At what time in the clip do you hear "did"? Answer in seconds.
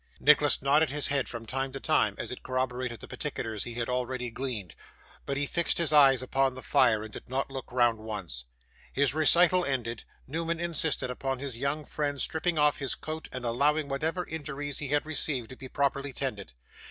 7.13-7.29